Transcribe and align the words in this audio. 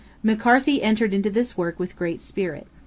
McCarthy 0.23 0.81
entered 0.81 1.13
into 1.13 1.29
this 1.29 1.55
work 1.55 1.77
with 1.77 1.95
great 1.95 2.23
spirit. 2.23 2.65